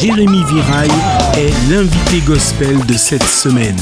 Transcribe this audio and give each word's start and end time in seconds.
Jérémy 0.00 0.44
Viraille 0.44 0.90
est 1.38 1.70
l'invité 1.70 2.20
gospel 2.26 2.84
de 2.84 2.92
cette 2.92 3.22
semaine. 3.22 3.78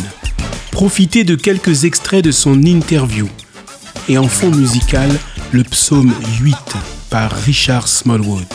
Profitez 0.71 1.25
de 1.25 1.35
quelques 1.35 1.83
extraits 1.85 2.25
de 2.25 2.31
son 2.31 2.63
interview. 2.63 3.29
Et 4.08 4.17
en 4.17 4.29
fond 4.29 4.53
musical, 4.53 5.11
le 5.50 5.65
psaume 5.65 6.15
8 6.41 6.57
par 7.11 7.33
Richard 7.33 7.89
Smallwood. 7.89 8.46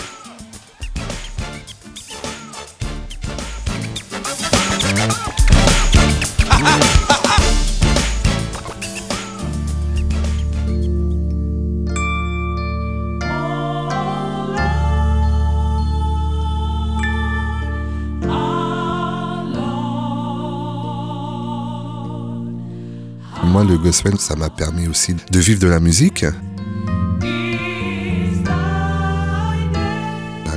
Moi, 23.49 23.63
le 23.63 23.77
gospel, 23.80 24.20
ça 24.20 24.35
m'a 24.35 24.52
permis 24.52 24.88
aussi 24.88 25.16
de 25.31 25.39
vivre 25.39 25.59
de 25.59 25.67
la 25.67 25.80
musique. 25.80 26.23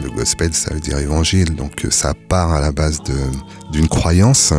Le 0.02 0.10
gospel, 0.10 0.52
ça 0.52 0.74
veut 0.74 0.80
dire 0.80 0.98
évangile, 0.98 1.54
donc 1.54 1.84
euh, 1.84 1.90
ça 1.90 2.12
part 2.28 2.52
à 2.52 2.60
la 2.60 2.70
base 2.70 3.00
d'une 3.72 3.88
croyance. 3.88 4.52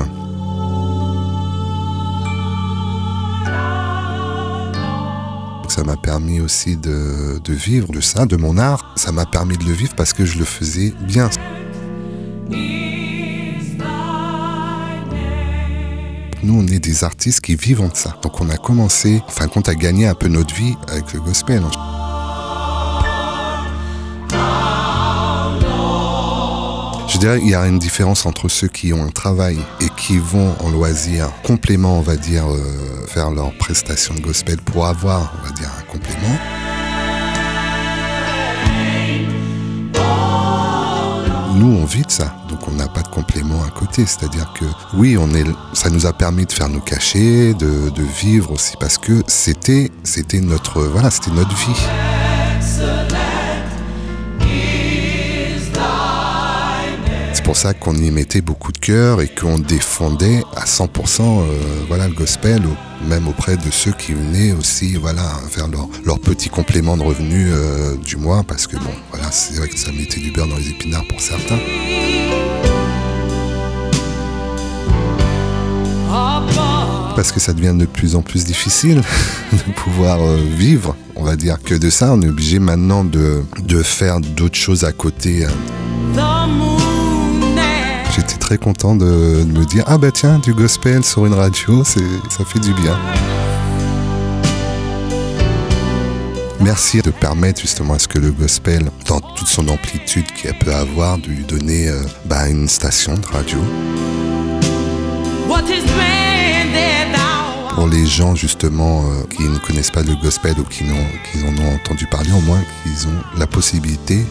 Ça 5.67 5.83
m'a 5.83 5.95
permis 5.97 6.39
aussi 6.39 6.75
de, 6.75 7.39
de 7.43 7.53
vivre 7.53 7.91
de 7.91 8.01
ça, 8.01 8.25
de 8.25 8.35
mon 8.35 8.57
art. 8.57 8.93
Ça 8.95 9.11
m'a 9.11 9.25
permis 9.25 9.57
de 9.57 9.65
le 9.65 9.73
vivre 9.73 9.93
parce 9.95 10.13
que 10.13 10.25
je 10.25 10.39
le 10.39 10.45
faisais 10.45 10.93
bien. 11.01 11.29
On 16.55 16.67
est 16.67 16.77
des 16.77 17.03
artistes 17.03 17.41
qui 17.41 17.55
vivent 17.55 17.81
de 17.81 17.97
ça. 17.97 18.15
Donc 18.21 18.39
on 18.39 18.47
a 18.49 18.57
commencé, 18.57 19.23
en 19.27 19.31
fin 19.31 19.47
de 19.47 19.51
compte, 19.51 19.69
à 19.69 19.75
gagner 19.75 20.05
un 20.05 20.13
peu 20.13 20.27
notre 20.27 20.53
vie 20.53 20.75
avec 20.87 21.11
le 21.11 21.19
gospel. 21.19 21.63
Je 27.07 27.17
dirais 27.17 27.39
qu'il 27.39 27.49
y 27.49 27.55
a 27.55 27.65
une 27.65 27.79
différence 27.79 28.27
entre 28.27 28.49
ceux 28.49 28.67
qui 28.67 28.93
ont 28.93 29.03
un 29.03 29.09
travail 29.09 29.57
et 29.81 29.87
qui 29.97 30.19
vont 30.19 30.53
en 30.59 30.69
loisir, 30.69 31.31
complément, 31.43 31.97
on 31.97 32.01
va 32.01 32.17
dire, 32.17 32.45
euh, 32.47 33.05
faire 33.07 33.31
leur 33.31 33.51
prestation 33.57 34.13
de 34.13 34.21
gospel 34.21 34.57
pour 34.57 34.85
avoir, 34.85 35.33
on 35.39 35.47
va 35.47 35.53
dire, 35.53 35.71
un 35.75 35.91
complément. 35.91 36.22
C'est-à-dire 43.95 44.51
que 44.59 44.65
oui, 44.95 45.17
on 45.19 45.29
est, 45.35 45.43
ça 45.73 45.89
nous 45.89 46.05
a 46.07 46.13
permis 46.13 46.45
de 46.45 46.51
faire 46.51 46.67
nos 46.67 46.79
cachets, 46.79 47.53
de, 47.53 47.91
vivre 48.21 48.51
aussi, 48.51 48.73
parce 48.79 48.97
que 48.97 49.21
c'était, 49.27 49.91
c'était 50.03 50.41
notre, 50.41 50.81
voilà, 50.81 51.11
c'était 51.11 51.31
notre 51.31 51.55
vie. 51.55 51.79
C'est 57.33 57.43
pour 57.43 57.55
ça 57.55 57.73
qu'on 57.73 57.95
y 57.95 58.09
mettait 58.09 58.41
beaucoup 58.41 58.71
de 58.71 58.77
cœur 58.77 59.21
et 59.21 59.27
qu'on 59.27 59.59
défendait 59.59 60.41
à 60.55 60.65
100% 60.65 61.21
euh, 61.21 61.43
voilà, 61.87 62.07
le 62.07 62.13
gospel, 62.13 62.61
même 63.07 63.27
auprès 63.27 63.57
de 63.57 63.69
ceux 63.69 63.91
qui 63.91 64.13
venaient 64.13 64.53
aussi 64.53 64.95
voilà, 64.95 65.23
faire 65.49 65.67
leur, 65.67 65.87
leur 66.05 66.19
petit 66.19 66.49
complément 66.49 66.97
de 66.97 67.03
revenus 67.03 67.49
euh, 67.51 67.95
du 67.97 68.17
mois, 68.17 68.43
parce 68.43 68.65
que 68.65 68.77
bon, 68.77 68.93
voilà, 69.11 69.29
c'est 69.31 69.57
vrai 69.57 69.67
que 69.67 69.77
ça 69.77 69.91
mettait 69.91 70.21
du 70.21 70.31
beurre 70.31 70.47
dans 70.47 70.57
les 70.57 70.69
épinards 70.69 71.05
pour 71.09 71.21
certains. 71.21 71.59
Parce 77.23 77.31
que 77.31 77.39
ça 77.39 77.53
devient 77.53 77.73
de 77.73 77.85
plus 77.85 78.17
en 78.17 78.21
plus 78.21 78.43
difficile 78.43 79.01
de 79.53 79.71
pouvoir 79.77 80.21
euh, 80.21 80.35
vivre, 80.57 80.93
on 81.15 81.23
va 81.23 81.37
dire 81.37 81.57
que 81.63 81.73
de 81.73 81.89
ça. 81.89 82.11
On 82.11 82.21
est 82.21 82.27
obligé 82.27 82.59
maintenant 82.59 83.05
de, 83.05 83.43
de 83.65 83.81
faire 83.81 84.19
d'autres 84.19 84.57
choses 84.57 84.83
à 84.83 84.91
côté. 84.91 85.45
hein. 85.45 85.49
J'étais 88.13 88.35
très 88.35 88.57
content 88.57 88.97
de, 88.97 89.05
me 89.05 89.63
dire 89.63 89.85
ah 89.87 89.97
bah 89.97 90.11
tiens 90.13 90.37
du 90.39 90.53
gospel 90.53 91.01
sur 91.05 91.25
une 91.25 91.33
radio, 91.33 91.85
ça 91.85 92.01
fait 92.45 92.59
du 92.59 92.73
bien. 92.73 92.99
Merci 96.59 97.01
de 97.01 97.11
permettre 97.11 97.61
justement 97.61 97.93
à 97.93 97.99
ce 97.99 98.09
que 98.09 98.19
le 98.19 98.33
gospel, 98.33 98.83
dans 99.07 99.21
toute 99.21 99.47
son 99.47 99.69
amplitude 99.69 100.25
qu'il 100.33 100.53
peut 100.55 100.75
avoir, 100.75 101.19
de 101.19 101.27
lui 101.27 101.45
donner 101.45 101.87
euh, 101.87 102.03
bah, 102.25 102.49
une 102.49 102.67
station 102.67 103.13
de 103.13 103.25
radio. 103.27 103.59
Les 107.93 108.05
gens 108.07 108.35
justement 108.35 109.03
euh, 109.05 109.23
qui 109.35 109.43
ne 109.43 109.57
connaissent 109.59 109.91
pas 109.91 110.01
le 110.03 110.15
gospel 110.15 110.55
ou 110.59 110.63
qui, 110.63 110.83
n'ont- 110.83 111.07
qui 111.31 111.37
en 111.45 111.63
ont 111.63 111.75
entendu 111.75 112.07
parler, 112.07 112.31
au 112.31 112.41
moins 112.41 112.61
qu'ils 112.83 113.07
ont 113.07 113.21
la 113.37 113.45
possibilité, 113.47 114.25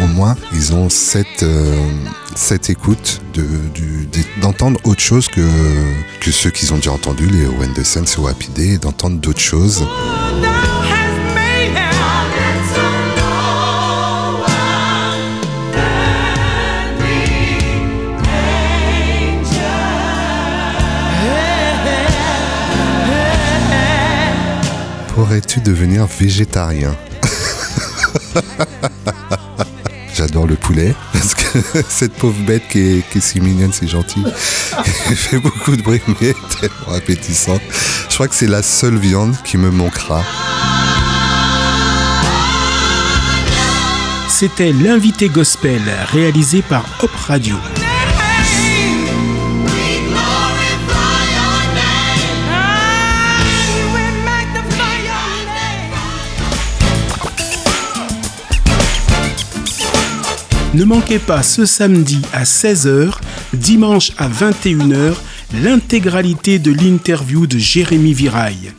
au 0.00 0.06
moins 0.06 0.36
ils 0.52 0.72
ont 0.72 0.88
cette, 0.88 1.42
euh, 1.42 1.76
cette 2.34 2.70
écoute 2.70 3.20
de- 3.34 4.40
d'entendre 4.40 4.78
autre 4.84 5.00
chose 5.00 5.26
que, 5.28 5.46
que 6.20 6.30
ceux 6.30 6.50
qu'ils 6.50 6.72
ont 6.72 6.76
déjà 6.76 6.92
entendus, 6.92 7.26
les 7.26 7.46
When 7.46 7.72
ou 8.18 8.26
Happy 8.28 8.48
d'entendre 8.78 9.18
d'autres 9.18 9.40
choses. 9.40 9.84
Pourrais-tu 25.22 25.60
devenir 25.60 26.06
végétarien 26.06 26.96
J'adore 30.16 30.48
le 30.48 30.56
poulet, 30.56 30.96
parce 31.12 31.36
que 31.36 31.58
cette 31.88 32.14
pauvre 32.14 32.42
bête 32.44 32.64
qui 32.68 32.80
est, 32.80 33.08
qui 33.08 33.18
est 33.18 33.20
si 33.20 33.40
mignonne, 33.40 33.72
c'est 33.72 33.86
gentil. 33.86 34.24
Elle 35.08 35.14
fait 35.14 35.38
beaucoup 35.38 35.76
de 35.76 35.82
bruit, 35.82 36.02
mais 36.20 36.34
tellement 36.60 36.96
appétissante. 36.96 37.60
Je 38.08 38.14
crois 38.14 38.26
que 38.26 38.34
c'est 38.34 38.48
la 38.48 38.64
seule 38.64 38.96
viande 38.96 39.36
qui 39.44 39.58
me 39.58 39.70
manquera. 39.70 40.24
C'était 44.28 44.72
l'invité 44.72 45.28
gospel 45.28 45.82
réalisé 46.10 46.62
par 46.62 46.84
Hop 47.00 47.14
Radio. 47.28 47.54
Ne 60.74 60.84
manquez 60.84 61.18
pas 61.18 61.42
ce 61.42 61.66
samedi 61.66 62.22
à 62.32 62.44
16h, 62.44 63.12
dimanche 63.52 64.12
à 64.16 64.28
21h, 64.28 65.14
l'intégralité 65.62 66.58
de 66.58 66.72
l'interview 66.72 67.46
de 67.46 67.58
Jérémy 67.58 68.14
Viraille. 68.14 68.72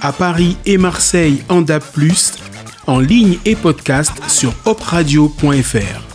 À 0.00 0.12
Paris 0.12 0.56
et 0.66 0.76
Marseille 0.76 1.42
en 1.48 1.62
DAB+, 1.62 1.82
en 2.88 2.98
ligne 2.98 3.38
et 3.44 3.54
podcast 3.54 4.12
sur 4.26 4.52
hopradio.fr. 4.64 6.05